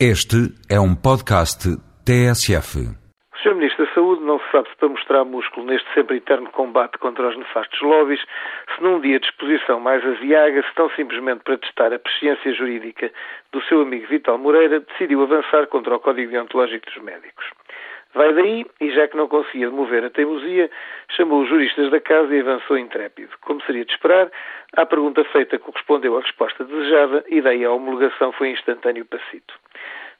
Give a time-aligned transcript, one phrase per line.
[0.00, 1.70] Este é um podcast
[2.04, 2.82] TSF.
[2.82, 3.54] O Sr.
[3.54, 7.28] Ministro da Saúde não se sabe se para mostrar músculo neste sempre eterno combate contra
[7.28, 8.18] os nefastos lobbies,
[8.74, 13.12] se num dia de exposição mais aziaga, se tão simplesmente para testar a presciência jurídica
[13.52, 17.44] do seu amigo Vital Moreira, decidiu avançar contra o Código Deontológico dos Médicos.
[18.14, 20.70] Vai daí, e já que não conseguia demover a teimosia,
[21.16, 23.32] chamou os juristas da casa e avançou intrépido.
[23.40, 24.30] Como seria de esperar,
[24.76, 29.52] à pergunta feita correspondeu a resposta desejada e daí a homologação foi instantâneo passito.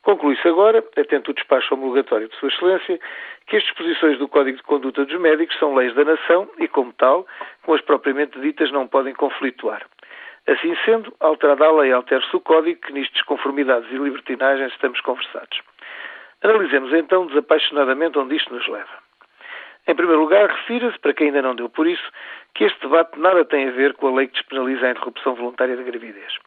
[0.03, 3.01] Conclui-se agora, atento o despacho homologatório de Sua Excelência,
[3.47, 6.93] que as disposições do Código de Conduta dos Médicos são leis da nação e, como
[6.93, 7.27] tal,
[7.63, 9.83] com as propriamente ditas não podem conflituar.
[10.47, 15.63] Assim sendo, alterada a lei, altere-se o Código, que nisto desconformidades e libertinagens estamos conversados.
[16.45, 19.03] Analisemos então desapaixonadamente onde isto nos leva.
[19.87, 22.05] Em primeiro lugar, refira-se, para quem ainda não deu por isso,
[22.55, 25.75] que este debate nada tem a ver com a lei que despenaliza a interrupção voluntária
[25.75, 26.39] da gravidez.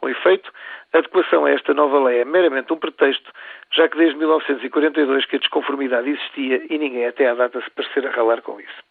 [0.00, 0.52] Com efeito,
[0.92, 3.32] a adequação a esta nova lei é meramente um pretexto,
[3.72, 8.06] já que desde 1942 que a desconformidade existia e ninguém até à data se parecer
[8.06, 8.84] a ralar com isso.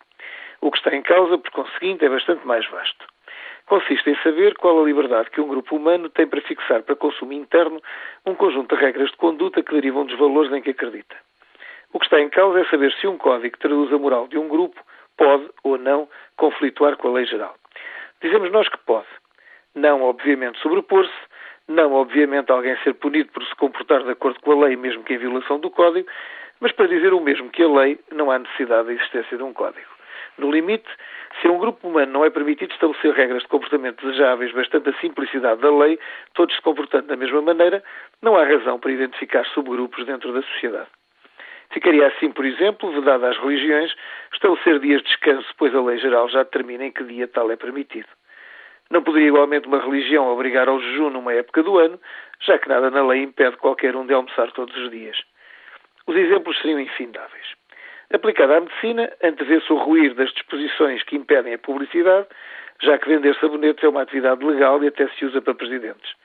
[0.60, 3.06] O que está em causa, por conseguinte, é bastante mais vasto.
[3.68, 7.34] Consiste em saber qual a liberdade que um grupo humano tem para fixar para consumo
[7.34, 7.82] interno
[8.26, 11.16] um conjunto de regras de conduta que derivam dos valores em que acredita.
[11.92, 14.38] O que está em causa é saber se um código que traduz a moral de
[14.38, 14.82] um grupo
[15.18, 16.08] pode ou não
[16.38, 17.56] conflituar com a lei geral.
[18.22, 19.08] Dizemos nós que pode.
[19.76, 21.12] Não, obviamente, sobrepor-se,
[21.68, 25.14] não, obviamente, alguém ser punido por se comportar de acordo com a lei, mesmo que
[25.14, 26.08] em violação do Código,
[26.62, 29.54] mas para dizer o mesmo que a lei, não há necessidade da existência de um
[29.54, 29.97] Código.
[30.38, 30.88] No limite,
[31.42, 34.94] se a um grupo humano não é permitido estabelecer regras de comportamento desejáveis, bastante a
[35.00, 36.00] simplicidade da lei,
[36.34, 37.84] todos se comportando da mesma maneira,
[38.22, 40.90] não há razão para identificar subgrupos dentro da sociedade.
[41.72, 43.94] Ficaria assim, por exemplo, vedado às religiões
[44.32, 47.56] estabelecer dias de descanso, pois a lei geral já determina em que dia tal é
[47.56, 48.08] permitido.
[48.90, 52.00] Não poderia igualmente uma religião obrigar ao jejum numa época do ano,
[52.40, 55.18] já que nada na lei impede qualquer um de almoçar todos os dias.
[56.06, 57.48] Os exemplos seriam infindáveis.
[58.14, 62.26] Aplicada à medicina, antevê-se o ruir das disposições que impedem a publicidade,
[62.82, 66.16] já que vender sabonetes é uma atividade legal e até se usa para presidentes.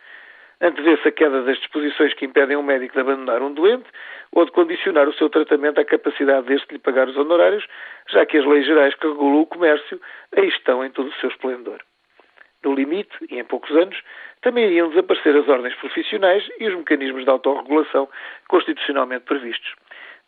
[0.60, 3.88] Antevê-se a queda das disposições que impedem um médico de abandonar um doente
[4.30, 7.66] ou de condicionar o seu tratamento à capacidade deste de lhe pagar os honorários,
[8.08, 10.00] já que as leis gerais que regulam o comércio
[10.36, 11.80] aí estão em todo o seu esplendor.
[12.64, 14.00] No limite, e em poucos anos,
[14.40, 18.08] também iriam desaparecer as ordens profissionais e os mecanismos de autorregulação
[18.46, 19.74] constitucionalmente previstos.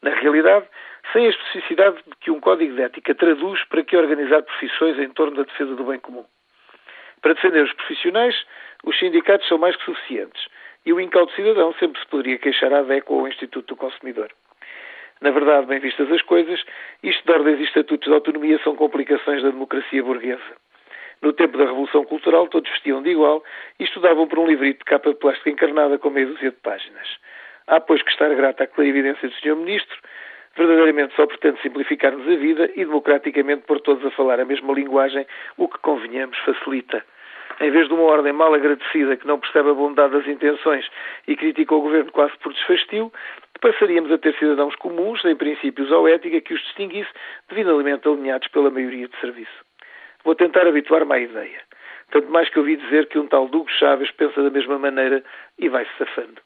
[0.05, 0.67] Na realidade,
[1.15, 5.09] sem a especificidade de que um código de ética traduz para que organizar profissões em
[5.09, 6.27] torno da defesa do bem comum.
[7.23, 8.45] Para defender os profissionais,
[8.85, 10.47] os sindicatos são mais que suficientes
[10.85, 14.29] e o incauto cidadão sempre se poderia queixar à DECO ou ao Instituto do Consumidor.
[15.23, 16.63] Na verdade, bem vistas as coisas,
[17.03, 20.55] isto de ordens e estatutos de autonomia são complicações da democracia burguesa.
[21.23, 23.43] No tempo da Revolução Cultural, todos vestiam de igual
[23.81, 27.09] e estudavam por um livrito de capa de plástico encarnada com meia dúzia de páginas.
[27.67, 29.57] Há, pois, que estar grata à clarividência do Sr.
[29.57, 29.99] Ministro,
[30.57, 35.27] verdadeiramente só pretende simplificar-nos a vida e democraticamente pôr todos a falar a mesma linguagem,
[35.57, 37.03] o que, convenhamos, facilita.
[37.61, 40.87] Em vez de uma ordem mal agradecida que não percebe a bondade das intenções
[41.27, 43.13] e critica o governo quase por desfastio,
[43.61, 47.11] passaríamos a ter cidadãos comuns, sem princípios ou ética que os distinguisse,
[47.49, 49.65] devidamente alinhados pela maioria de serviço.
[50.25, 51.61] Vou tentar habituar-me à ideia.
[52.11, 55.23] Tanto mais que ouvi dizer que um tal Dugo Chaves pensa da mesma maneira
[55.59, 56.44] e vai-se safando.